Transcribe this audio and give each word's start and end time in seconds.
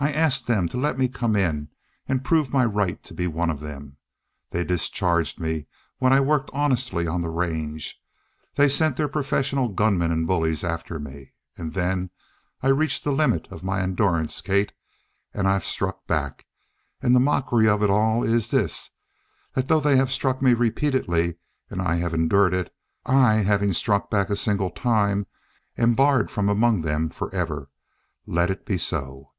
I 0.00 0.12
asked 0.12 0.46
them 0.46 0.68
to 0.68 0.76
let 0.76 0.96
me 0.96 1.08
come 1.08 1.34
in 1.34 1.70
and 2.06 2.24
prove 2.24 2.52
my 2.52 2.64
right 2.64 3.02
to 3.02 3.12
be 3.12 3.26
one 3.26 3.50
of 3.50 3.58
them. 3.58 3.96
They 4.50 4.62
discharged 4.62 5.40
me 5.40 5.66
when 5.98 6.12
I 6.12 6.20
worked 6.20 6.50
honestly 6.52 7.08
on 7.08 7.20
the 7.20 7.28
range. 7.30 8.00
They 8.54 8.68
sent 8.68 8.96
their 8.96 9.08
professional 9.08 9.70
gunmen 9.70 10.12
and 10.12 10.24
bullies 10.24 10.62
after 10.62 11.00
me. 11.00 11.32
And 11.56 11.72
then 11.74 12.10
I 12.62 12.68
reached 12.68 13.02
the 13.02 13.10
limit 13.10 13.48
of 13.50 13.64
my 13.64 13.80
endurance, 13.80 14.40
Kate, 14.40 14.72
and 15.34 15.48
I 15.48 15.58
struck 15.58 16.06
back. 16.06 16.46
And 17.02 17.12
the 17.12 17.18
mockery 17.18 17.66
of 17.68 17.82
it 17.82 17.90
all 17.90 18.22
is 18.22 18.52
this 18.52 18.90
that 19.54 19.66
though 19.66 19.80
they 19.80 19.96
have 19.96 20.12
struck 20.12 20.40
me 20.40 20.54
repeatedly 20.54 21.38
and 21.70 21.82
I 21.82 21.96
have 21.96 22.14
endured 22.14 22.54
it, 22.54 22.72
I 23.04 23.34
having 23.38 23.72
struck 23.72 24.10
back 24.12 24.30
a 24.30 24.36
single 24.36 24.70
time 24.70 25.26
am 25.76 25.96
barred 25.96 26.30
from 26.30 26.48
among 26.48 26.82
them 26.82 27.08
forever. 27.08 27.72
Let 28.26 28.48
it 28.48 28.64
be 28.64 28.78
so!" 28.78 29.30